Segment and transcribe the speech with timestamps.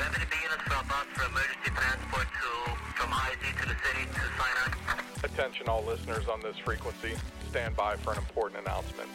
[0.00, 0.08] 151.
[0.08, 2.48] Revenue units for a for emergency transport to
[2.96, 5.02] from IZ to the city to Sinai.
[5.24, 7.12] Attention all listeners on this frequency.
[7.50, 9.10] Stand by for an important announcement.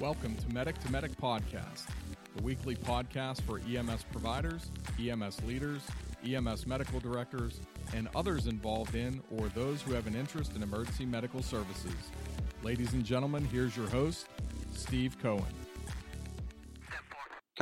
[0.00, 1.86] Welcome to Medic to Medic Podcast,
[2.34, 5.82] the weekly podcast for EMS providers, EMS leaders,
[6.24, 7.60] EMS medical directors,
[7.94, 11.92] and others involved in or those who have an interest in emergency medical services.
[12.62, 14.28] Ladies and gentlemen, here's your host,
[14.74, 15.61] Steve Cohen.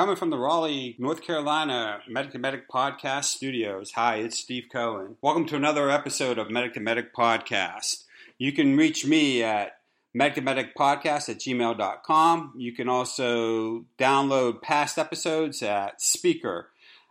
[0.01, 3.93] Coming from the Raleigh, North Carolina Medic to Medic Podcast Studios.
[3.93, 5.19] Hi, it's Steve Cohen.
[5.20, 8.05] Welcome to another episode of Medic to Medic Podcast.
[8.38, 9.72] You can reach me at
[10.15, 12.55] medic at gmail.com.
[12.56, 16.69] You can also download past episodes at Spreaker,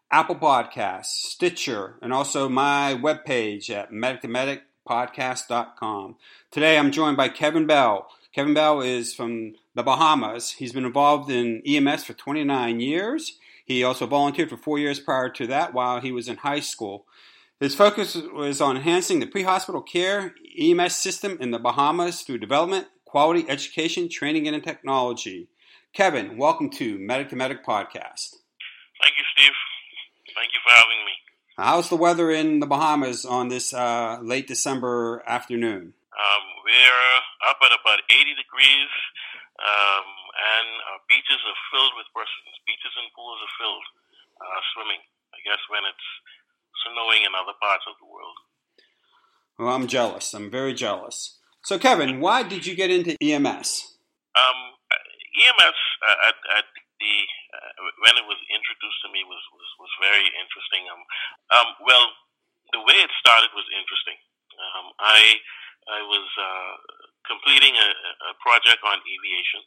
[0.09, 4.63] Apple Podcasts, Stitcher, and also my webpage at medic.
[6.49, 8.09] Today I'm joined by Kevin Bell.
[8.33, 10.51] Kevin Bell is from the Bahamas.
[10.51, 13.37] He's been involved in EMS for 29 years.
[13.63, 17.05] He also volunteered for four years prior to that while he was in high school.
[17.61, 22.39] His focus was on enhancing the pre hospital care EMS system in the Bahamas through
[22.39, 25.47] development, quality education, training, and technology.
[25.93, 28.35] Kevin, welcome to Medic to Medic Podcast.
[29.01, 29.53] Thank you, Steve.
[30.35, 31.13] Thank you for having me.
[31.55, 35.93] How's the weather in the Bahamas on this uh, late December afternoon?
[36.11, 38.91] Um, we're up at about 80 degrees,
[39.57, 40.07] um,
[40.37, 42.53] and our beaches are filled with persons.
[42.69, 43.87] Beaches and pools are filled
[44.37, 45.01] uh, swimming.
[45.33, 46.07] I guess when it's
[46.85, 48.37] snowing in other parts of the world.
[49.57, 50.31] Well, I'm jealous.
[50.33, 51.41] I'm very jealous.
[51.65, 53.99] So, Kevin, why did you get into EMS?
[54.37, 54.59] Um,
[55.35, 56.65] EMS uh, at, at
[56.99, 57.15] the
[57.49, 57.71] uh,
[58.05, 60.87] when it was introduced to me was was, was very interesting.
[60.87, 61.03] Um,
[61.51, 62.05] um, well,
[62.71, 64.15] the way it started was interesting.
[64.55, 65.39] Um, I
[65.89, 66.73] I was uh,
[67.25, 67.89] completing a,
[68.29, 69.61] a project on aviation,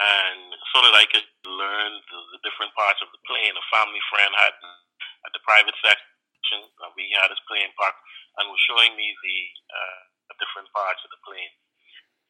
[0.00, 3.52] and so that I could learn the, the different parts of the plane.
[3.52, 4.54] A family friend had
[5.26, 6.64] at the private section.
[6.80, 8.00] Uh, we had his plane parked
[8.40, 10.00] and was showing me the uh,
[10.38, 11.52] different parts of the plane.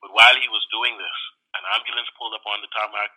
[0.03, 1.19] But while he was doing this,
[1.59, 3.11] an ambulance pulled up on the tarmac,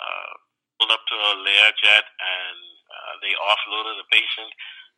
[0.00, 0.32] uh,
[0.80, 4.50] pulled up to a Learjet, and uh, they offloaded the patient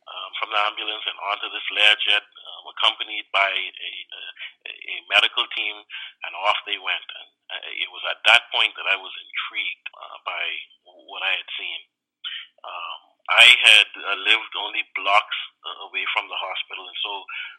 [0.06, 3.92] um, from the ambulance and onto this Learjet, um, accompanied by a,
[4.68, 5.76] a, a medical team,
[6.24, 7.08] and off they went.
[7.08, 10.44] And uh, it was at that point that I was intrigued uh, by
[11.08, 11.80] what I had seen.
[12.60, 13.00] Um,
[13.30, 17.12] I had uh, lived only blocks uh, away from the hospital, and so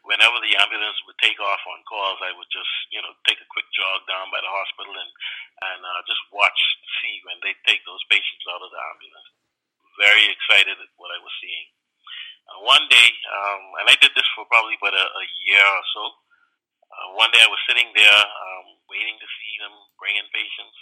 [0.03, 3.47] whenever the ambulance would take off on calls, I would just, you know, take a
[3.47, 5.11] quick jog down by the hospital and
[5.61, 6.59] and uh, just watch,
[6.99, 9.29] see when they take those patients out of the ambulance.
[10.01, 11.69] Very excited at what I was seeing.
[12.51, 15.85] Uh, one day, um, and I did this for probably about a, a year or
[15.95, 16.03] so.
[16.91, 20.75] Uh, one day I was sitting there um, waiting to see them bring in patients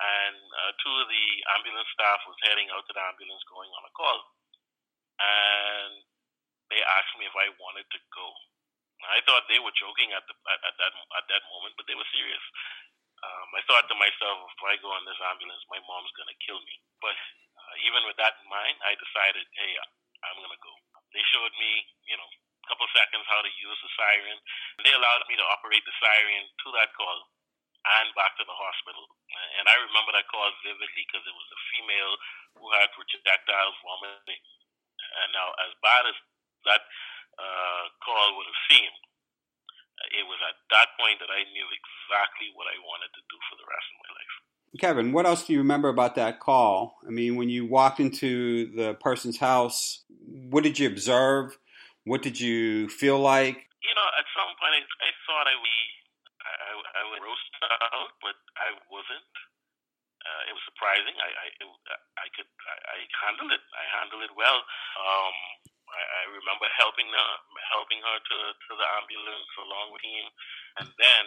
[0.00, 1.26] and uh, two of the
[1.58, 4.18] ambulance staff was heading out to the ambulance going on a call,
[5.20, 5.92] and
[6.72, 8.26] they asked me if I wanted to go.
[9.02, 11.98] I thought they were joking at the at, at that at that moment, but they
[11.98, 12.44] were serious.
[13.22, 16.58] Um, I thought to myself, if I go on this ambulance, my mom's gonna kill
[16.62, 16.74] me.
[17.02, 19.72] But uh, even with that in mind, I decided, hey,
[20.22, 20.74] I'm gonna go.
[21.12, 24.38] They showed me, you know, a couple seconds how to use the siren.
[24.84, 27.28] They allowed me to operate the siren to that call
[27.82, 29.04] and back to the hospital.
[29.58, 32.14] And I remember that call vividly because it was a female
[32.58, 34.42] who had projectile vomiting.
[35.22, 36.16] And now, as bad as
[36.64, 36.82] that
[37.36, 39.02] uh, call would have seemed,
[40.14, 43.56] it was at that point that I knew exactly what I wanted to do for
[43.58, 44.34] the rest of my life.
[44.80, 46.96] Kevin, what else do you remember about that call?
[47.06, 50.00] I mean, when you walked into the person's house,
[50.48, 51.58] what did you observe?
[52.08, 53.68] What did you feel like?
[53.84, 55.80] You know, at some point I, I thought I would,
[56.40, 57.52] I, I would roast
[57.92, 59.28] out, but I wasn't.
[60.24, 61.18] Uh, it was surprising.
[61.18, 61.68] I I, it,
[62.14, 63.62] I could I, I handled it.
[63.74, 64.62] I handled it well.
[65.02, 65.34] Um,
[65.90, 67.30] I, I remember helping her,
[67.74, 70.26] helping her to to the ambulance along with him,
[70.78, 71.24] and then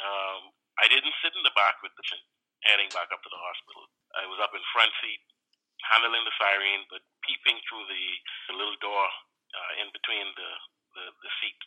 [0.00, 0.40] um,
[0.80, 2.24] I didn't sit in the back with the patient
[2.64, 3.84] heading back up to the hospital.
[4.16, 5.20] I was up in front seat,
[5.92, 8.04] handling the siren, but peeping through the,
[8.48, 9.04] the little door
[9.52, 10.50] uh, in between the
[10.96, 11.60] the, the seat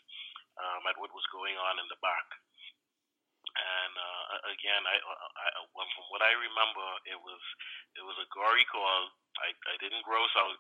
[0.58, 2.28] um, at what was going on in the back.
[3.50, 7.42] And uh, again, I, I, from what I remember, it was
[7.98, 9.14] it was a gory call.
[9.42, 10.58] I, I didn't gross out,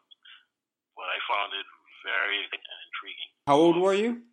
[0.97, 1.67] but I found it
[2.05, 3.31] very intriguing.
[3.45, 4.23] How old were you?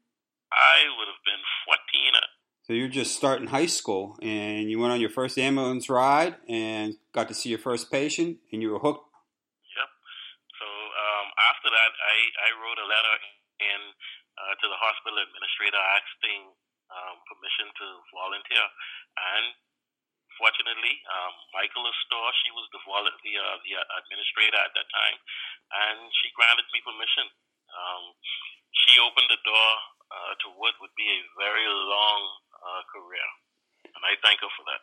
[0.53, 2.36] I would have been 14.
[2.67, 6.99] So you're just starting high school, and you went on your first ambulance ride and
[7.15, 9.07] got to see your first patient, and you were hooked.
[9.07, 9.91] Yep.
[10.59, 13.17] So um, after that, I, I wrote a letter
[13.63, 13.81] in
[14.35, 16.51] uh, to the hospital administrator asking
[16.91, 18.67] um, permission to volunteer,
[19.15, 19.55] and
[20.35, 25.19] fortunately, um, Michael Astor, she was the vol- the uh, the administrator at that time,
[25.71, 27.31] and she granted me permission.
[27.71, 28.11] Um,
[28.75, 29.71] she opened the door
[30.11, 32.23] uh, to what would be a very long
[32.63, 33.27] uh, career,
[33.85, 34.83] and I thank her for that.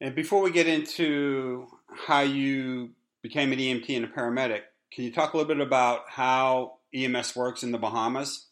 [0.00, 1.68] And before we get into
[2.08, 6.08] how you became an EMT and a paramedic, can you talk a little bit about
[6.08, 8.48] how EMS works in the Bahamas?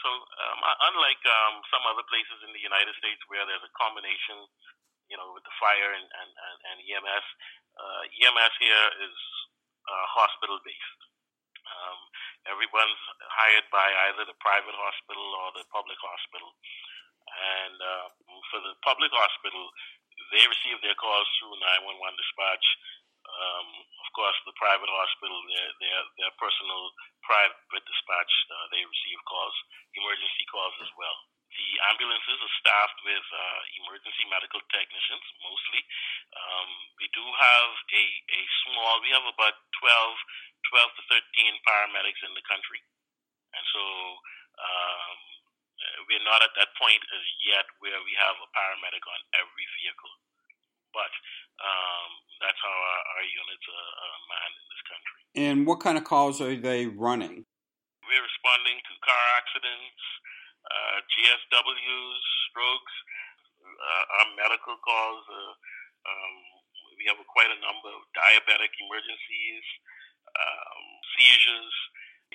[0.00, 0.60] So, um,
[0.90, 4.48] unlike um, some other places in the United States where there's a combination,
[5.12, 7.26] you know, with the fire and, and, and, and EMS,
[7.76, 9.16] uh, EMS here is
[9.86, 11.00] uh, hospital based.
[11.66, 11.98] Um,
[12.48, 16.54] everyone's hired by either the private hospital or the public hospital.
[17.26, 18.06] And uh,
[18.50, 19.70] for the public hospital,
[20.32, 22.66] they receive their calls through 911 dispatch.
[23.26, 23.68] Um,
[24.06, 26.94] of course, the private hospital, their their, their personal
[27.26, 29.56] private dispatch, uh, they receive calls,
[29.98, 31.18] emergency calls as well.
[31.50, 35.82] The ambulances are staffed with uh, emergency medical technicians mostly.
[36.36, 36.70] Um,
[37.00, 39.88] we do have a, a small, we have about 12,
[40.70, 42.82] 12 to 13 paramedics in the country.
[43.56, 43.82] And so
[44.60, 45.18] um,
[46.04, 50.14] we're not at that point as yet where we have a paramedic on every vehicle.
[50.92, 51.12] But
[51.60, 52.10] um,
[52.40, 55.20] that's how our, our units are, are manned in this country.
[55.36, 57.44] And what kind of calls are they running?
[58.04, 60.02] We're responding to car accidents,
[60.68, 62.94] uh, GSWs, strokes,
[63.60, 65.24] uh, our medical calls.
[65.26, 65.52] Uh,
[66.06, 66.34] um,
[66.96, 69.66] we have a, quite a number of diabetic emergencies,
[70.32, 70.84] um,
[71.16, 71.76] seizures,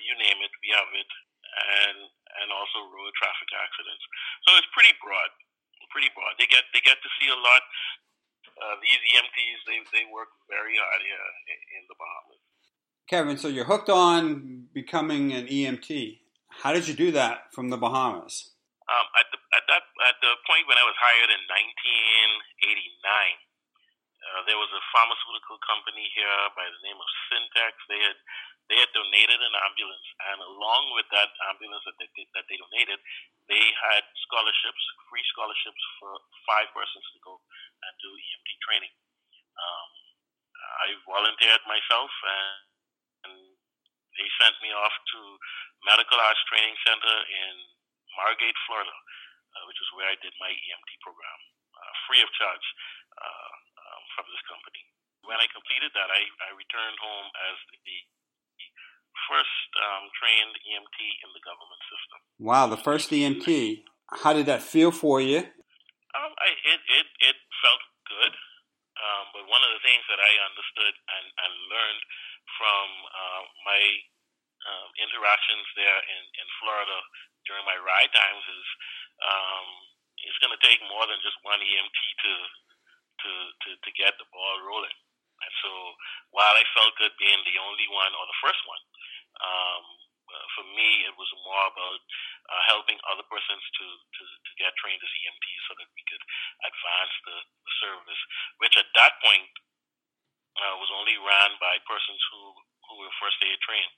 [0.02, 1.10] you name it, we have it
[1.52, 1.98] and
[2.42, 4.04] and also road traffic accidents.
[4.48, 5.30] So it's pretty broad,
[5.92, 6.34] pretty broad.
[6.40, 7.62] They get they get to see a lot.
[8.52, 11.26] Uh, these EMTs they they work very hard here
[11.78, 12.40] in the Bahamas.
[13.08, 16.20] Kevin, so you're hooked on becoming an EMT.
[16.48, 18.52] How did you do that from the Bahamas?
[18.88, 23.08] Um, at the at that at the point when I was hired in 1989,
[24.22, 27.72] uh, there was a pharmaceutical company here by the name of Syntex.
[27.88, 28.16] They had
[28.72, 32.96] they had donated an ambulance, and along with that ambulance that they, that they donated,
[33.44, 34.80] they had scholarships,
[35.12, 36.16] free scholarships for
[36.48, 38.94] five persons to go and do EMT training.
[39.60, 39.90] Um,
[40.88, 42.64] I volunteered myself, and,
[43.28, 43.34] and
[44.16, 45.20] they sent me off to
[45.84, 47.54] Medical Arts Training Center in
[48.16, 48.96] Margate, Florida,
[49.52, 51.40] uh, which is where I did my EMT program,
[51.76, 52.66] uh, free of charge
[53.20, 53.52] uh,
[53.84, 54.80] um, from this company.
[55.28, 58.00] When I completed that, I, I returned home as the
[59.28, 62.18] first um, trained EMT in the government system.
[62.38, 63.84] Wow, the first EMT.
[64.12, 65.40] How did that feel for you?
[66.12, 68.32] Um, I, it, it, it felt good.
[69.02, 72.02] Um, but one of the things that I understood and, and learned
[72.60, 73.82] from uh, my
[74.68, 76.98] um, interactions there in, in Florida
[77.48, 78.66] during my ride times is
[79.24, 79.66] um,
[80.22, 82.32] it's going to take more than just one EMT to,
[83.26, 84.94] to, to, to get the ball rolling.
[85.42, 85.70] And so
[86.30, 88.82] while I felt good being the only one or the first one,
[89.42, 89.84] um,
[90.32, 92.00] uh, for me, it was more about
[92.48, 96.24] uh, helping other persons to, to, to get trained as EMTs so that we could
[96.64, 98.22] advance the, the service,
[98.64, 99.50] which at that point
[100.56, 102.40] uh, was only ran by persons who,
[102.88, 103.94] who were first aid trained.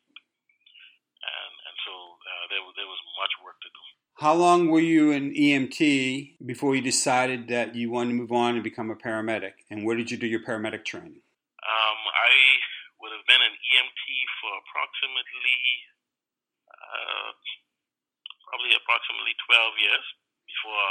[1.23, 3.85] And, and so uh, there, there was much work to do.
[4.23, 8.55] How long were you an EMT before you decided that you wanted to move on
[8.55, 9.67] and become a paramedic?
[9.71, 11.19] And where did you do your paramedic training?
[11.19, 12.31] Um, I
[13.03, 14.05] would have been an EMT
[14.39, 14.55] for
[15.45, 17.31] approximately, uh,
[18.49, 20.07] probably approximately 12 years
[20.49, 20.91] before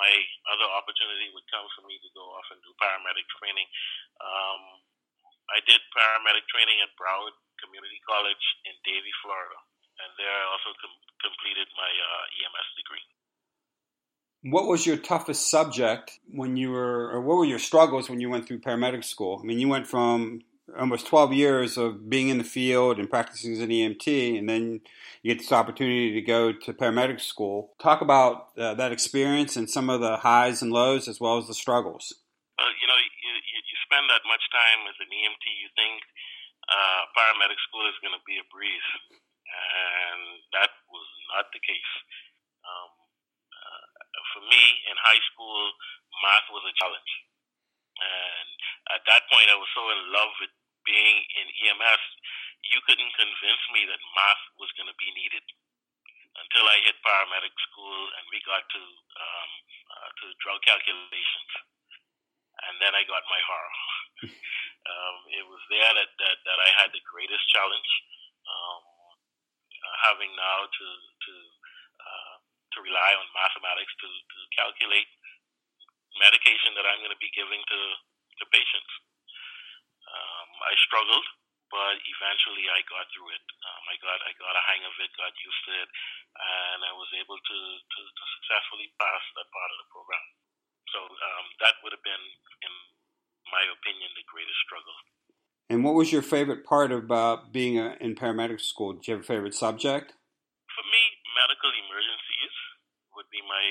[0.00, 0.12] my
[0.48, 3.68] other opportunity would come for me to go off and do paramedic training.
[4.24, 4.80] Um,
[5.52, 9.60] I did paramedic training at Broward Community College in Davie, Florida
[10.00, 13.06] and there I also com- completed my uh, EMS degree.
[14.50, 18.28] What was your toughest subject when you were, or what were your struggles when you
[18.28, 19.38] went through paramedic school?
[19.40, 20.42] I mean, you went from
[20.78, 24.80] almost 12 years of being in the field and practicing as an EMT, and then
[25.22, 27.72] you get this opportunity to go to paramedic school.
[27.80, 31.46] Talk about uh, that experience and some of the highs and lows as well as
[31.46, 32.12] the struggles.
[32.58, 36.00] Uh, you know, you, you, spend that much time as an EMT, you think
[36.64, 38.88] uh, paramedic school is going to be a breeze
[39.52, 41.92] and that was not the case.
[42.64, 42.90] Um,
[43.52, 43.84] uh,
[44.36, 45.72] for me, in high school,
[46.24, 47.12] math was a challenge,
[48.00, 48.58] and
[48.96, 50.52] at that point, I was so in love with
[50.86, 52.04] being in EMS,
[52.70, 55.44] you couldn't convince me that math was going to be needed
[56.32, 59.50] until I hit paramedic school and we got to um,
[59.92, 61.50] uh, to drug calculations,
[62.68, 63.76] and then I got my horror.
[64.92, 67.90] um, it was there that, that that I had the greatest challenge.
[68.48, 68.82] Um,
[69.82, 71.34] uh, having now to to
[72.00, 72.34] uh,
[72.72, 75.10] to rely on mathematics to, to calculate
[76.16, 77.80] medication that I'm going to be giving to
[78.40, 78.92] to patients.
[80.62, 81.26] I struggled,
[81.70, 83.44] but eventually I got through it.
[83.44, 86.92] Um, I got I got a hang of it, got used to it, and I
[86.94, 90.26] was able to to, to successfully pass that part of the program.
[90.92, 92.24] So um, that would have been,
[92.68, 92.74] in
[93.48, 94.96] my opinion, the greatest struggle.
[95.72, 98.92] And what was your favorite part about being a, in paramedic school?
[98.92, 100.12] Did you have a favorite subject?
[100.68, 101.02] For me,
[101.32, 102.54] medical emergencies
[103.16, 103.64] would be my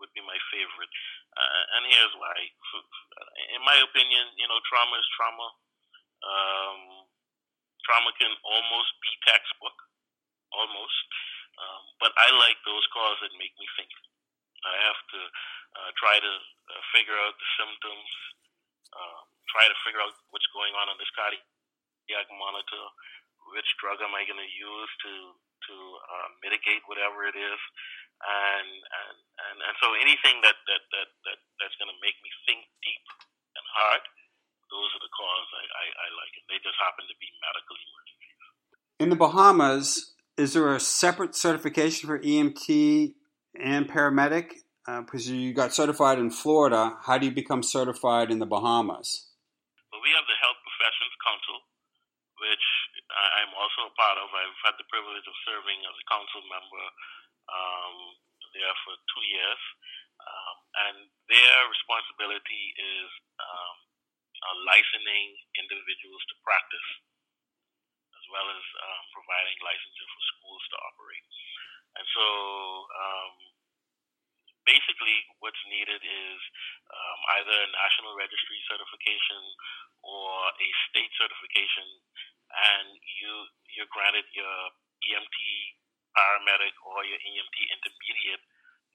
[0.00, 0.90] would be my favorite,
[1.38, 2.34] uh, and here's why.
[3.54, 5.46] In my opinion, you know, trauma is trauma.
[6.22, 7.06] Um,
[7.82, 9.76] trauma can almost be textbook,
[10.54, 11.06] almost.
[11.58, 13.90] Um, but I like those calls that make me think.
[14.62, 15.20] I have to
[15.74, 18.10] uh, try to uh, figure out the symptoms,
[18.94, 22.84] um, try to figure out what's going on on this cardiac monitor,
[23.52, 25.14] which drug am I going to use to
[25.62, 27.60] to uh, mitigate whatever it is,
[28.22, 32.30] and and and, and so anything that that that, that that's going to make me
[32.46, 33.06] think deep
[33.58, 34.02] and hard,
[34.72, 37.76] those are the calls I, I, I like, and they just happen to be medical
[37.76, 38.40] emergencies.
[38.96, 43.12] In the Bahamas, is there a separate certification for EMT
[43.60, 44.64] and paramedic?
[44.82, 49.30] Uh, because you got certified in Florida, how do you become certified in the Bahamas?
[49.94, 51.62] Well, we have the Health Professions Council,
[52.42, 52.66] which
[53.12, 54.26] I'm also a part of.
[54.32, 56.84] I've had the privilege of serving as a council member
[57.46, 57.94] um,
[58.56, 59.62] there for two years.
[60.22, 60.96] Um, and
[61.30, 63.76] their responsibility is um,
[64.42, 66.88] uh, licensing individuals to practice,
[68.18, 71.26] as well as um, providing licensure for schools to operate.
[71.92, 72.26] And so,
[72.98, 73.34] um,
[74.64, 76.40] basically what's needed is
[76.90, 79.42] um, either a national registry certification
[80.02, 81.86] or a state certification,
[82.50, 82.88] and
[83.22, 83.32] you
[83.74, 84.56] you're granted your
[85.08, 85.38] EMT
[86.14, 88.44] paramedic or your EMT intermediate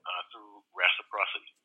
[0.05, 1.55] uh, through reciprocity.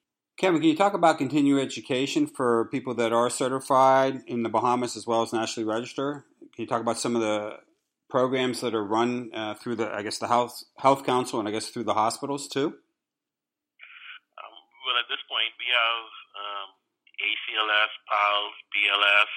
[0.42, 4.99] Kevin, can you talk about continuing education for people that are certified in the Bahamas
[4.99, 6.26] as well as nationally registered?
[6.50, 7.62] Can you talk about some of the
[8.11, 11.54] programs that are run uh, through the, I guess, the health health council and I
[11.54, 12.75] guess through the hospitals too?
[12.75, 16.75] well, at this point, we have um,
[17.22, 19.32] ACLS, PALS, BLS.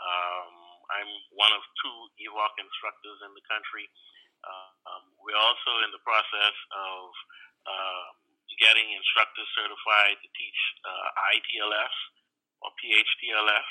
[0.00, 0.56] Um,
[0.88, 3.84] I'm one of two EVOC instructors in the country.
[4.40, 7.12] Uh, um, we're also in the process of
[7.68, 11.94] uh, getting instructors certified to teach uh, ITLS
[12.64, 13.70] or PHTLS.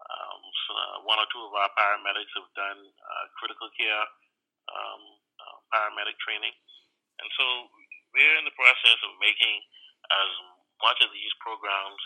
[0.00, 4.04] Um, so uh, one or two of our paramedics have done uh, critical care
[4.70, 5.02] um,
[5.38, 6.54] uh, paramedic training.
[7.20, 7.44] And so
[8.16, 9.60] we're in the process of making
[10.10, 10.30] as
[10.82, 12.00] much of these programs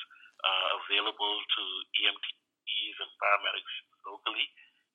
[0.44, 1.62] uh, available to
[2.02, 3.74] EMTs and paramedics
[4.04, 4.46] locally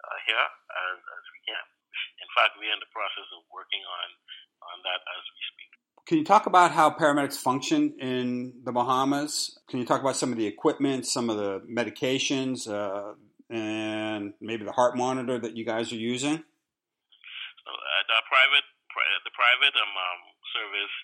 [0.06, 1.66] uh, here as, as we can.
[2.22, 4.08] In fact, we're in the process of working on,
[4.76, 5.79] on that as we speak.
[6.10, 9.62] Can you talk about how paramedics function in the Bahamas?
[9.70, 13.14] Can you talk about some of the equipment, some of the medications, uh,
[13.54, 16.34] and maybe the heart monitor that you guys are using?
[16.34, 18.66] Uh, the private,
[19.22, 20.96] the private um, um, service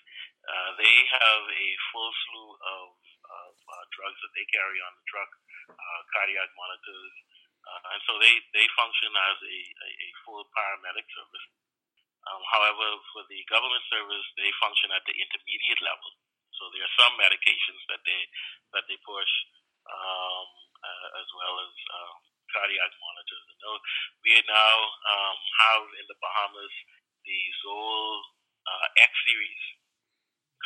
[0.42, 2.90] uh, they have a full slew of,
[3.30, 5.30] of uh, drugs that they carry on the truck,
[5.70, 7.14] uh, cardiac monitors,
[7.62, 11.46] uh, and so they, they function as a, a full paramedic service.
[12.26, 16.10] Um, however, for the government service, they function at the intermediate level.
[16.58, 18.22] So there are some medications that they
[18.74, 19.32] that they push,
[19.86, 20.46] um,
[20.82, 22.12] uh, as well as uh,
[22.50, 23.44] cardiac monitors.
[23.46, 23.78] And
[24.24, 24.74] we now
[25.12, 26.74] um, have in the Bahamas
[27.22, 28.22] the Zoll
[28.66, 29.62] uh, X series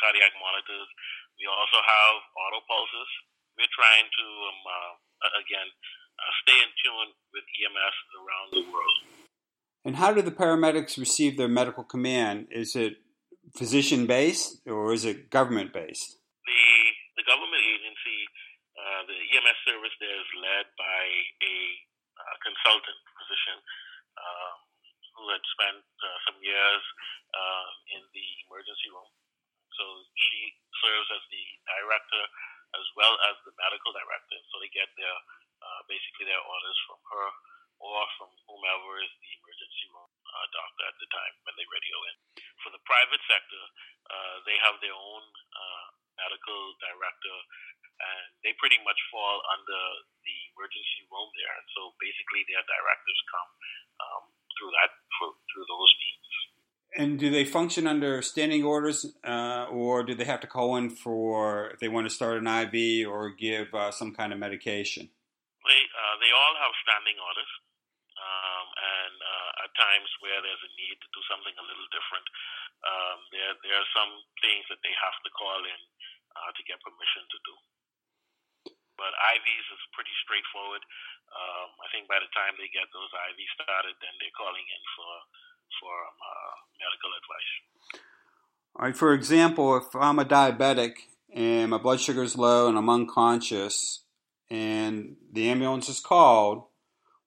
[0.01, 0.89] cardiac monitors.
[1.37, 3.11] We also have auto pulses.
[3.57, 4.93] We're trying to um, uh,
[5.43, 9.20] again uh, stay in tune with EMS around the world.
[9.83, 12.47] And how do the paramedics receive their medical command?
[12.51, 13.01] Is it
[13.57, 16.21] physician based or is it government based?
[16.45, 16.65] The
[17.17, 18.19] the government agency,
[18.77, 21.03] uh, the EMS service there is led by
[21.41, 21.55] a
[22.13, 23.57] uh, consultant physician
[24.21, 24.57] um,
[25.17, 26.83] who had spent uh, some years
[27.33, 29.09] um, in the emergency room.
[29.77, 29.83] So
[30.13, 32.23] she serves as the director
[32.77, 34.37] as well as the medical director.
[34.53, 35.17] So they get their
[35.61, 37.27] uh, basically their orders from her
[37.81, 41.97] or from whomever is the emergency room uh, doctor at the time when they radio
[42.13, 42.15] in.
[42.61, 43.63] For the private sector,
[44.11, 45.23] uh, they have their own
[45.55, 45.87] uh,
[46.19, 47.37] medical director,
[48.03, 49.81] and they pretty much fall under
[50.27, 51.55] the emergency room there.
[51.55, 53.49] And so basically, their directives come
[54.03, 54.23] um,
[54.59, 56.27] through that for, through those means.
[56.91, 60.91] And do they function under standing orders, uh, or do they have to call in
[60.91, 65.07] for if they want to start an IV or give uh, some kind of medication?
[65.63, 67.51] They uh, they all have standing orders
[68.21, 72.27] um, and uh, at times where there's a need to do something a little different,
[72.85, 73.17] um,
[73.71, 74.11] there are some
[74.43, 75.81] things that they have to call in
[76.35, 77.55] uh, to get permission to do.
[78.99, 80.83] But IVs is pretty straightforward.
[81.31, 84.83] Um, I think by the time they get those IVs started, then they're calling in
[84.99, 85.11] for
[85.79, 87.51] for um, uh, medical advice.
[88.75, 88.97] All right.
[88.97, 94.03] For example, if I'm a diabetic and my blood sugar is low and I'm unconscious,
[94.51, 96.67] and the ambulance is called,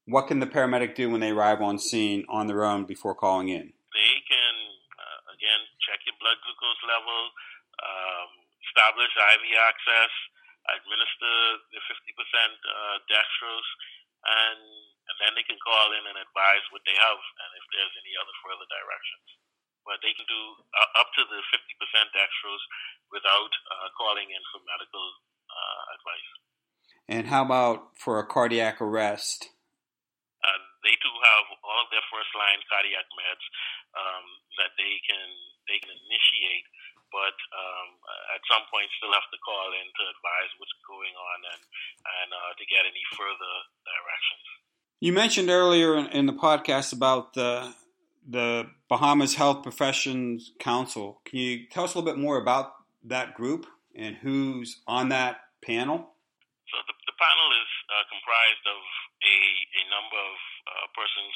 [0.04, 3.48] what can the paramedic do when they arrive on scene on their own before calling
[3.48, 3.72] in?
[3.96, 4.54] They can,
[5.00, 7.20] uh, again, check your blood glucose level,
[7.84, 8.28] um,
[8.64, 10.12] establish IV access,
[10.72, 11.36] administer
[11.76, 13.70] the 50% uh, dextrose,
[14.24, 14.60] and,
[15.12, 18.16] and then they can call in and advise what they have and if there's any
[18.16, 19.28] other further directions.
[19.84, 22.64] But they can do uh, up to the 50% dextrose
[23.12, 25.04] without uh, calling in for medical
[25.52, 26.28] uh, advice.
[27.04, 29.52] And how about for a cardiac arrest?
[30.40, 33.44] Uh, they do have all of their first line cardiac meds
[33.92, 34.24] um,
[34.56, 35.28] that they can
[35.68, 36.66] they can initiate,
[37.14, 37.88] but um,
[38.34, 42.28] at some point still have to call in to advise what's going on and and
[42.32, 43.54] uh, to get any further
[43.86, 44.46] directions.
[45.00, 47.74] You mentioned earlier in, in the podcast about the
[48.24, 51.20] the Bahamas Health Professions Council.
[51.28, 52.72] Can you tell us a little bit more about
[53.04, 56.16] that group and who's on that panel?
[56.72, 58.80] So the, the panel is uh, comprised of
[59.22, 59.36] a,
[59.76, 61.34] a number of uh, persons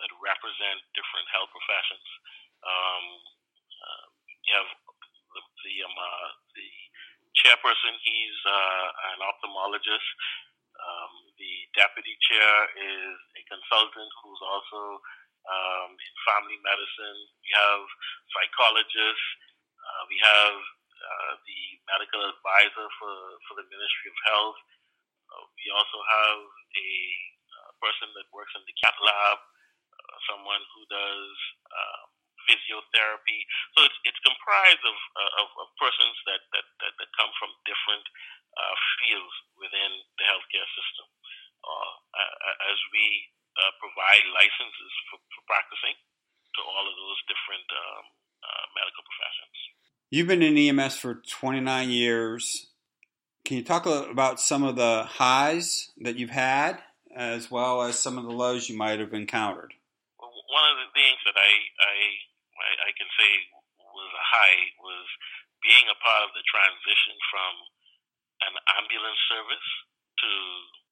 [0.00, 2.08] that represent different health professions.
[2.64, 3.04] Um,
[3.80, 4.70] uh, you have
[5.34, 6.70] the the, um, uh, the
[7.40, 7.94] chairperson.
[8.04, 10.10] He's uh, an ophthalmologist.
[10.80, 15.00] Um, the deputy chair is a consultant who's also
[15.48, 17.20] um, in family medicine.
[17.40, 17.84] We have
[18.32, 19.28] psychologists.
[19.80, 20.56] Uh, we have
[21.00, 23.14] uh, the medical advisor for,
[23.48, 24.60] for the Ministry of Health.
[25.30, 26.90] Uh, we also have a
[27.56, 31.32] uh, person that works in the cath lab, uh, someone who does
[31.72, 32.08] um,
[32.50, 33.46] physiotherapy.
[33.78, 37.54] So it's, it's comprised of, uh, of, of persons that, that, that, that, come from
[37.62, 38.02] different
[38.58, 41.06] uh, fields within the healthcare system.
[41.62, 41.94] Uh,
[42.72, 43.06] as we
[43.78, 45.92] provide licenses for, for, practicing
[46.56, 48.04] to all of those different um,
[48.72, 49.56] medical professions.
[50.10, 52.66] You've been in EMS for 29 years.
[53.44, 56.78] Can you talk about some of the highs that you've had,
[57.14, 59.74] as well as some of the lows you might have encountered?
[60.18, 61.94] One of the things that I, I
[62.88, 63.30] I can say
[63.80, 65.08] was a high was
[65.64, 67.52] being a part of the transition from
[68.48, 69.68] an ambulance service
[70.24, 70.30] to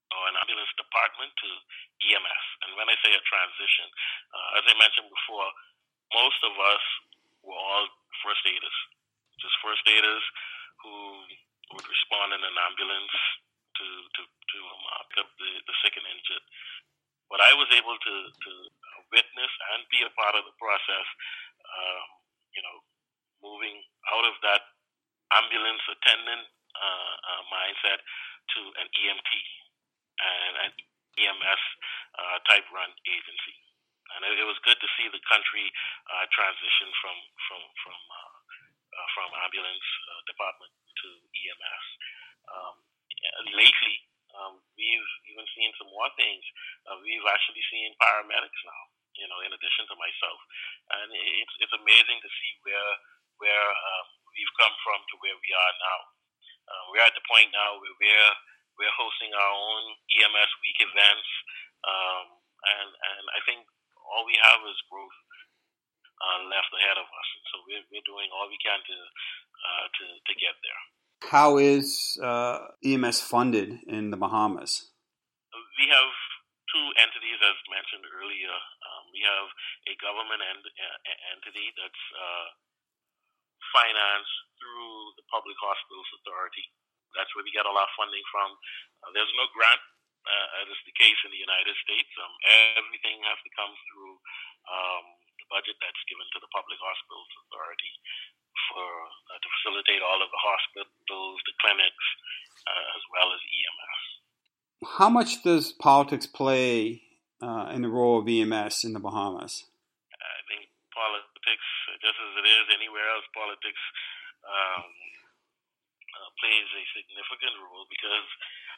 [0.09, 1.51] or an ambulance department to
[2.01, 2.45] EMS.
[2.65, 3.87] And when I say a transition,
[4.33, 5.49] uh, as I mentioned before,
[6.17, 6.85] most of us
[7.45, 7.87] were all
[8.25, 8.79] first aiders,
[9.41, 10.25] just first aiders
[10.81, 10.95] who
[11.77, 13.15] would respond in an ambulance
[13.77, 16.45] to to to um, pick up the, the sick and injured.
[17.29, 18.53] But I was able to to
[19.13, 21.07] witness and be a part of the process.
[21.65, 22.09] Um,
[22.57, 22.77] you know,
[23.43, 23.77] moving
[24.11, 24.63] out of that
[25.33, 26.45] ambulance attendant
[26.79, 28.01] uh, uh, mindset
[28.55, 29.31] to an EMT
[30.19, 30.73] and an
[31.19, 31.63] EMS
[32.19, 33.57] uh, type run agency.
[34.17, 35.69] And it, it was good to see the country
[36.09, 38.33] uh, transition from from from uh,
[38.89, 39.89] uh, from ambulance
[40.25, 41.87] department to EMS.
[42.49, 42.75] Um,
[43.53, 43.97] lately,
[44.33, 46.41] um, we've even seen some more things.
[47.05, 48.83] We've actually seen paramedics now
[49.19, 50.39] you know, in addition to myself.
[50.95, 52.93] And it's it's amazing to see where
[53.43, 55.99] where um, we've come from to where we are now.
[56.69, 58.33] Uh, we're at the point now where we're
[58.79, 61.31] we're hosting our own EMS week events,
[61.83, 62.27] um,
[62.63, 63.67] and and I think
[64.07, 65.19] all we have is growth
[66.23, 67.29] uh, left ahead of us.
[67.51, 68.99] So we're we're doing all we can to
[69.67, 70.81] uh, to to get there.
[71.27, 74.95] How is uh, EMS funded in the Bahamas?
[75.79, 76.15] We have
[76.79, 78.55] two entities, as mentioned earlier.
[78.55, 79.49] Um, we have
[79.91, 80.63] a government and
[81.35, 82.49] entity that's uh,
[83.75, 86.63] financed through the Public Hospitals Authority.
[87.19, 88.55] That's where we get a lot of funding from.
[89.03, 89.83] Uh, there's no grant,
[90.23, 92.11] uh, as is the case in the United States.
[92.23, 92.35] Um,
[92.79, 94.15] everything has to come through
[94.71, 95.05] um,
[95.43, 97.95] the budget that's given to the Public Hospitals Authority
[98.71, 102.07] for uh, to facilitate all of the hospitals, the clinics,
[102.67, 104.19] uh, as well as EMS.
[104.85, 107.03] How much does politics play
[107.43, 109.67] uh, in the role of EMS in the Bahamas?
[110.15, 113.83] I think politics, just as it is anywhere else, politics
[114.47, 114.87] um,
[116.15, 118.29] uh, plays a significant role because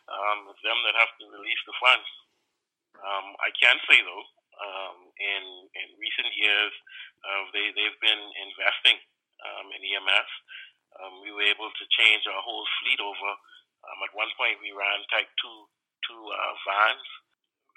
[0.09, 2.09] um, it's them that have to release the funds.
[2.97, 5.45] Um, I can say though, um, in
[5.85, 6.73] in recent years,
[7.29, 8.97] uh, they they've been investing
[9.45, 10.31] um, in EMS.
[10.97, 13.33] Um, we were able to change our whole fleet over.
[13.81, 15.69] At one point, we ran Type two
[16.11, 17.09] two uh, vans.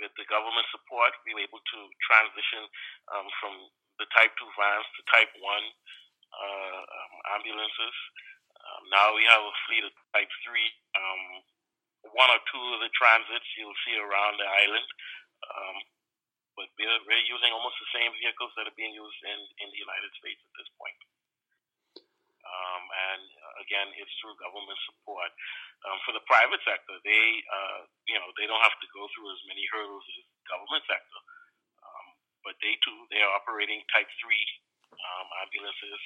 [0.02, 2.65] With the government support, we were able to transition
[3.13, 3.54] um, from
[4.02, 7.96] the Type 2 vans to Type 1 uh, um, ambulances.
[8.58, 10.58] Um, now we have a fleet of Type 3.
[10.98, 11.22] Um,
[12.12, 14.89] one or two of the transits you'll see around the island.
[15.46, 15.78] Um,
[16.60, 19.80] but we're, we're using almost the same vehicles that are being used in, in the
[19.80, 21.00] United States at this point.
[22.43, 25.32] Um, and uh, again, it's through government support.
[25.88, 27.88] Um, for the private sector, they uh,
[28.43, 31.19] they don't have to go through as many hurdles as the government sector,
[31.79, 32.06] um,
[32.43, 34.43] but they too they are operating Type Three
[34.91, 36.01] um, ambulances,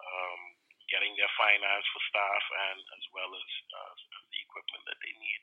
[0.00, 0.40] um,
[0.88, 3.92] getting their finance for staff and as well as uh,
[4.32, 5.40] the equipment that they need.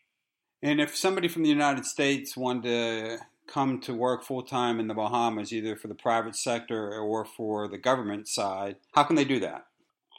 [0.65, 4.89] And if somebody from the United States wanted to come to work full time in
[4.89, 9.25] the Bahamas, either for the private sector or for the government side, how can they
[9.25, 9.69] do that?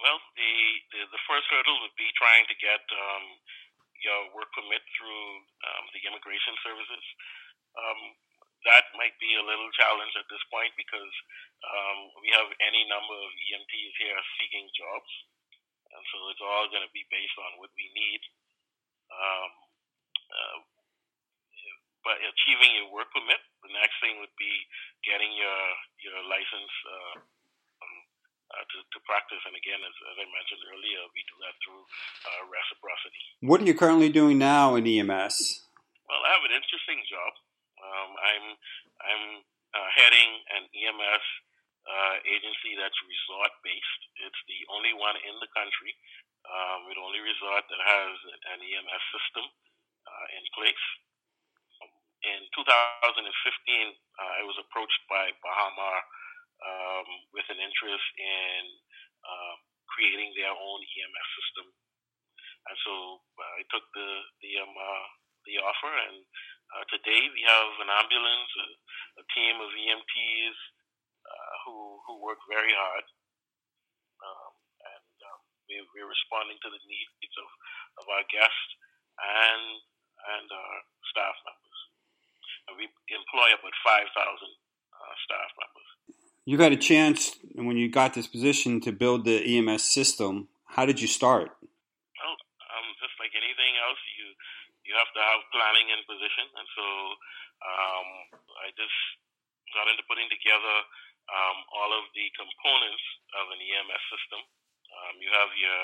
[0.02, 0.54] Well, the,
[0.94, 3.24] the, the first hurdle would be trying to get um,
[4.02, 5.26] your work permit through
[6.06, 7.04] immigration services.
[7.78, 8.00] Um,
[8.62, 11.14] that might be a little challenge at this point because
[11.66, 15.10] um, we have any number of EMTs here seeking jobs,
[15.94, 18.22] and so it's all going to be based on what we need.
[19.10, 19.50] Um,
[20.30, 20.58] uh,
[22.06, 24.54] but achieving your work permit, the next thing would be
[25.06, 25.60] getting your
[26.02, 26.74] your license.
[26.86, 27.18] Uh,
[28.52, 29.40] uh, to, to practice.
[29.48, 33.24] And again, as, as, I mentioned earlier, we do that through uh, reciprocity.
[33.40, 35.61] What are you currently doing now in EMS?
[36.12, 37.32] Well, I have an interesting job.
[37.80, 38.46] Um, I'm
[39.00, 39.24] I'm
[39.72, 41.24] uh, heading an EMS
[41.88, 44.02] uh, agency that's resort based.
[44.20, 45.96] It's the only one in the country,
[46.52, 48.12] um, the only resort that has
[48.52, 49.48] an EMS system
[50.04, 50.84] uh, in place.
[52.28, 55.72] In 2015, uh, I was approached by Baha
[56.60, 58.60] um, with an interest in
[59.24, 59.54] uh,
[59.88, 61.72] creating their own EMS system.
[62.68, 64.08] And so uh, I took the
[64.44, 65.06] the um, uh,
[65.46, 66.22] the offer, and
[66.72, 68.68] uh, today we have an ambulance, a,
[69.20, 70.58] a team of EMTs
[71.26, 73.06] uh, who who work very hard,
[74.22, 74.52] um,
[74.86, 77.48] and um, we, we're responding to the needs of,
[78.02, 78.70] of our guests
[79.18, 79.64] and
[80.38, 80.76] and our
[81.10, 81.80] staff members.
[82.70, 84.52] And we employ about five thousand
[84.94, 85.92] uh, staff members
[86.44, 90.48] you got a chance when you got this position to build the EMS system.
[90.66, 91.50] How did you start?
[93.02, 94.30] Just like anything else, you
[94.86, 96.86] you have to have planning and position, and so
[97.66, 98.08] um,
[98.62, 98.98] I just
[99.74, 100.76] got into putting together
[101.30, 103.04] um, all of the components
[103.38, 104.40] of an EMS system.
[104.42, 105.80] Um, you have your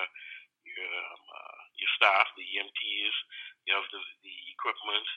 [0.66, 3.16] your um, uh, your staff, the EMTs.
[3.66, 5.08] You have the, the equipment,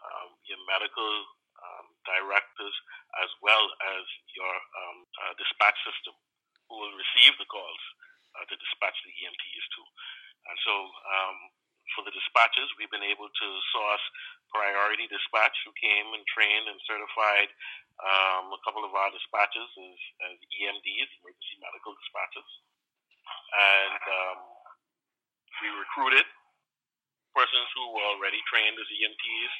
[0.00, 1.12] um, your medical
[1.60, 2.76] um, directors
[3.20, 3.64] as well
[3.98, 6.16] as your uh, dispatch system
[6.70, 7.82] who will receive the calls
[8.38, 9.80] uh, to dispatch the EMTs to.
[10.48, 11.36] And so um,
[11.96, 14.04] for the dispatches, we've been able to source
[14.50, 17.50] priority dispatch who came and trained and certified
[18.00, 20.00] um, a couple of our dispatches as,
[20.32, 22.48] as EMDs, emergency medical dispatches.
[23.50, 24.38] And um,
[25.60, 26.26] we recruited
[27.36, 29.54] persons who were already trained as EMTs,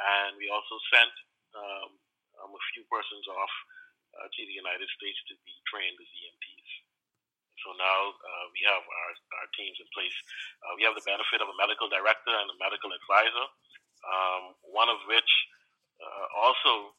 [0.00, 1.12] and we also sent
[1.54, 1.90] um,
[2.42, 3.54] um, a few persons off
[4.18, 6.70] uh, to the United States to be trained as EMTs.
[7.62, 10.14] So now uh, we have our, our teams in place.
[10.66, 13.46] Uh, we have the benefit of a medical director and a medical advisor,
[14.02, 15.30] um, one of which
[16.02, 16.94] uh, also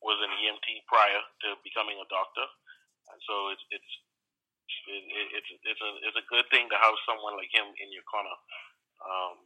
[0.00, 2.42] was an EMT prior to becoming a doctor,
[3.12, 3.92] and so it's it's
[4.88, 8.02] it, it's it's a it's a good thing to have someone like him in your
[8.08, 8.34] corner,
[9.04, 9.36] um,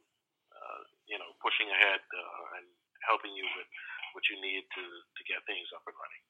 [0.54, 0.80] uh,
[1.10, 2.66] you know, pushing ahead uh, and
[3.04, 3.68] helping you with
[4.16, 6.22] what you need to to get things up and running.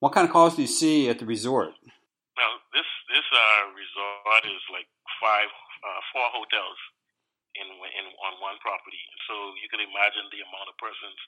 [0.00, 1.76] What kind of calls do you see at the resort?
[2.36, 4.88] Now this this uh, resort is like
[5.20, 5.50] five
[5.84, 6.78] uh, four hotels
[7.56, 11.18] in in on one property, so you can imagine the amount of persons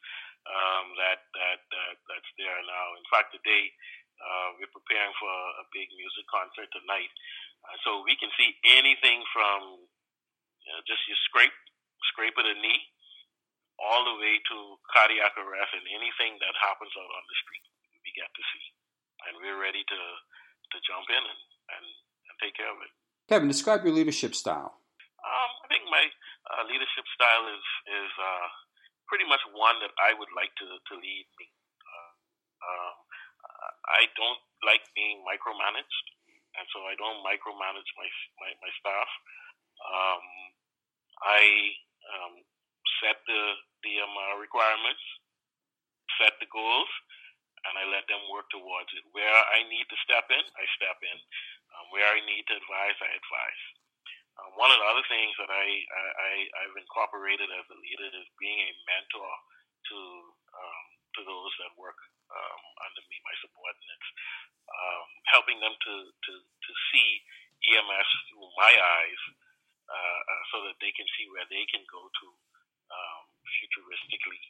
[0.48, 2.86] um, that that that that's there now.
[2.96, 3.68] In fact, today
[4.20, 7.12] uh, we're preparing for a big music concert tonight,
[7.68, 9.84] uh, so we can see anything from
[10.64, 11.56] you know, just your scrape
[12.12, 12.80] scrape of the knee
[13.82, 14.56] all the way to
[14.94, 17.64] cardiac arrest and anything that happens out on the street
[18.06, 18.66] we get to see,
[19.28, 20.00] and we're ready to
[20.74, 21.40] to jump in and,
[21.78, 22.90] and, and take care of it.
[23.30, 24.74] Kevin, describe your leadership style.
[25.24, 26.04] Um, I think my
[26.52, 28.48] uh, leadership style is is uh,
[29.08, 31.46] pretty much one that I would like to to lead me.
[31.80, 32.12] Uh,
[32.68, 32.96] um,
[33.88, 36.06] I don't like being micromanaged,
[36.60, 38.08] and so I don't micromanage my
[38.44, 39.10] my, my staff.
[39.80, 40.24] Um,
[41.24, 41.42] I
[42.12, 42.34] um,
[43.00, 43.42] set the
[43.88, 45.04] the um, uh, requirements,
[46.20, 46.92] set the goals,
[47.70, 49.04] and I let them work towards it.
[49.12, 51.18] Where I need to step in, I step in.
[51.74, 53.62] Um, where I need to advise, I advise.
[54.38, 56.32] Um, one of the other things that I, I,
[56.64, 59.32] I've incorporated as a leader is being a mentor
[59.90, 59.98] to
[60.54, 61.98] um, to those that work
[62.30, 64.08] um, under me, my subordinates,
[64.66, 67.08] um, helping them to, to, to see
[67.70, 69.22] EMS through my eyes
[69.86, 72.26] uh, uh, so that they can see where they can go to
[72.90, 73.22] um,
[73.62, 74.42] futuristically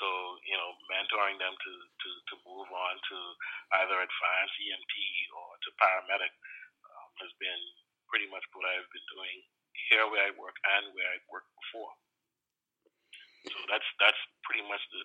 [0.00, 0.08] so,
[0.48, 3.16] you know, mentoring them to, to, to move on to
[3.84, 4.94] either advanced EMT
[5.36, 6.32] or to paramedic
[6.88, 7.62] um, has been
[8.08, 9.38] pretty much what I've been doing
[9.90, 11.92] here where I work and where I worked before.
[13.44, 15.04] So that's that's pretty much the,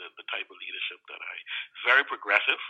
[0.00, 1.34] the, the, type of leadership that I
[1.84, 2.60] very progressive.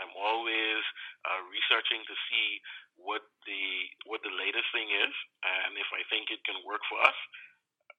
[0.00, 0.80] I'm always
[1.28, 2.48] uh, researching to see
[2.96, 3.62] what the
[4.08, 5.12] what the latest thing is,
[5.44, 7.18] and if I think it can work for us,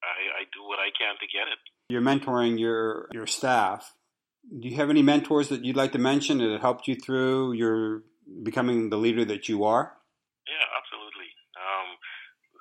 [0.06, 1.60] I, I do what I can to get it.
[1.90, 3.94] You're mentoring your your staff.
[4.46, 8.04] Do you have any mentors that you'd like to mention that helped you through your
[8.44, 9.98] becoming the leader that you are?
[10.46, 11.30] Yeah, absolutely.
[11.58, 11.98] Um,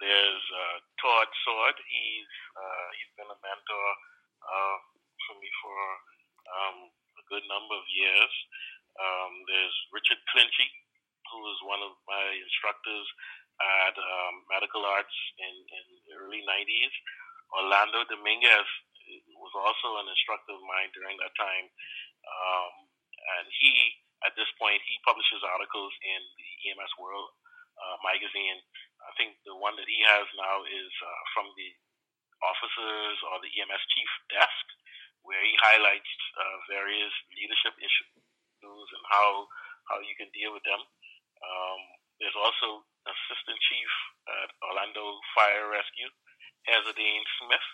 [0.01, 1.77] there's uh, Todd Sword.
[1.85, 3.89] He's uh, he's been a mentor
[4.45, 4.77] uh,
[5.29, 5.77] for me for
[6.49, 6.77] um,
[7.21, 8.33] a good number of years.
[8.97, 10.69] Um, there's Richard Clinchy,
[11.33, 13.07] who is one of my instructors
[13.59, 16.95] at um, Medical Arts in, in the early 90s.
[17.53, 18.69] Orlando Dominguez
[19.37, 21.67] was also an instructor of mine during that time.
[22.25, 22.73] Um,
[23.39, 27.29] and he, at this point, he publishes articles in the EMS World
[27.77, 28.61] uh, magazine.
[29.05, 31.71] I think the one that he has now is uh, from the
[32.41, 34.65] officers or the EMS chief desk,
[35.25, 39.49] where he highlights uh, various leadership issues and how
[39.93, 40.81] how you can deal with them.
[40.81, 41.81] Um,
[42.17, 43.91] there's also assistant chief
[44.41, 46.09] at Orlando Fire Rescue,
[46.69, 47.69] Hezadine Smith.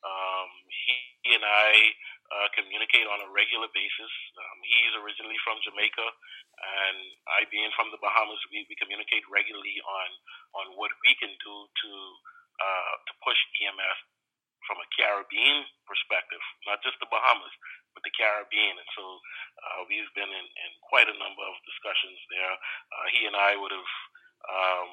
[0.00, 0.94] Um, he,
[1.28, 1.70] he, and I
[2.32, 4.12] uh, communicate on a regular basis.
[4.32, 9.76] Um, he's originally from Jamaica, and I, being from the Bahamas, we, we communicate regularly
[9.84, 10.08] on
[10.56, 11.90] on what we can do to
[12.60, 13.98] uh, to push EMS
[14.68, 17.52] from a Caribbean perspective, not just the Bahamas,
[17.96, 18.76] but the Caribbean.
[18.76, 22.54] And so uh, we've been in, in quite a number of discussions there.
[22.54, 23.92] Uh, he and I would have
[24.46, 24.86] um,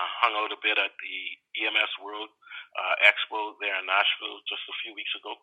[0.00, 1.16] hung out a bit at the
[1.62, 2.32] EMS World
[2.76, 5.34] uh, Expo there in Nashville just a few weeks ago.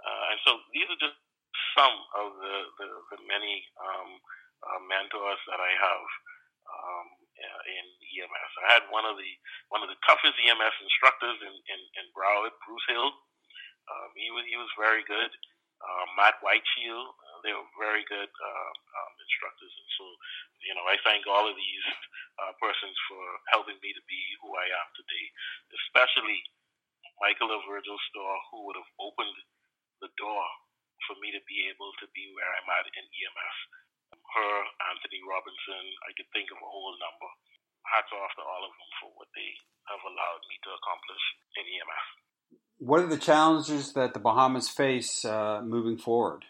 [0.00, 1.18] Uh, and so these are just
[1.76, 4.10] some of the, the, the many um,
[4.64, 6.06] uh, mentors that I have
[6.70, 7.06] um,
[7.40, 7.84] in
[8.20, 8.52] EMS.
[8.60, 9.32] I had one of the
[9.72, 13.10] one of the toughest EMS instructors in, in, in Broward, Bruce Hill.
[13.88, 15.30] Um, he was he was very good.
[15.80, 20.04] Uh, Matt Whiteshield, uh, they were very good uh, um, instructors, and so
[20.60, 21.84] you know I thank all of these
[22.44, 25.26] uh, persons for helping me to be who I am today,
[25.88, 26.44] especially
[27.20, 29.36] Michael of Virgil Store, who would have opened
[30.00, 30.44] the door
[31.04, 33.58] for me to be able to be where I'm at in EMS.
[34.16, 34.54] Her,
[34.92, 37.30] Anthony Robinson, I could think of a whole number.
[37.84, 39.50] Hats off to all of them for what they
[39.88, 41.24] have allowed me to accomplish
[41.60, 42.08] in EMS.
[42.80, 46.48] What are the challenges that the Bahamas face uh, moving forward?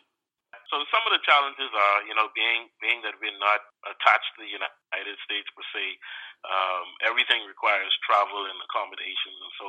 [0.70, 3.58] So some of the challenges are, you know, being being that we're not
[3.90, 5.98] attached to the United States per se,
[6.46, 9.66] um, everything requires travel and accommodations, and so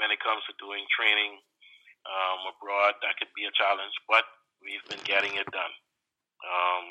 [0.00, 1.36] when it comes to doing training
[2.08, 3.92] um, abroad, that could be a challenge.
[4.08, 4.24] But
[4.64, 5.74] we've been getting it done.
[6.44, 6.84] Um,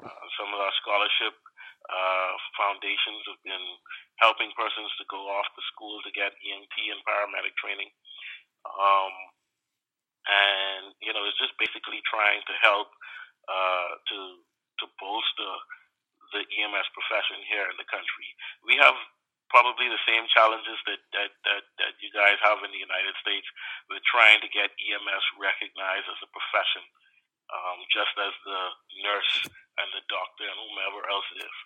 [0.00, 1.36] uh, some of our scholarship
[1.92, 3.66] uh, foundations have been
[4.22, 7.92] helping persons to go off to school to get EMT and paramedic training.
[8.64, 9.14] Um,
[10.24, 12.88] and you know, it's just basically trying to help
[13.44, 14.18] uh, to
[14.80, 15.54] to bolster
[16.34, 18.28] the EMS profession here in the country.
[18.66, 18.98] We have
[19.54, 23.46] probably the same challenges that, that, that, that you guys have in the United States.
[23.86, 26.82] We're trying to get EMS recognized as a profession,
[27.54, 28.62] um, just as the
[29.06, 29.32] nurse
[29.78, 31.56] and the doctor and whomever else is.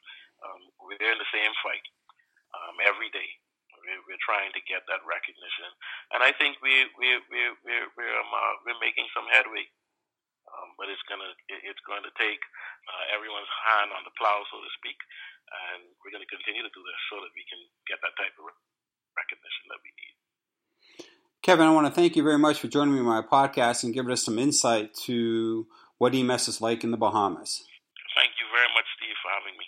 [0.44, 1.86] Um, we're in the same fight
[2.54, 3.28] um, every day.
[4.04, 5.70] We're, trying to get that recognition,
[6.12, 9.64] and I think we we we we're we're, um, uh, we're making some headway.
[10.48, 12.40] Um, but it's gonna it's going to take
[12.88, 14.96] uh, everyone's hand on the plow, so to speak,
[15.76, 18.32] and we're going to continue to do this so that we can get that type
[18.40, 18.48] of
[19.12, 20.14] recognition that we need.
[21.44, 23.94] Kevin, I want to thank you very much for joining me on my podcast and
[23.94, 25.68] giving us some insight to
[26.00, 27.64] what EMS is like in the Bahamas.
[28.16, 29.67] Thank you very much, Steve, for having me.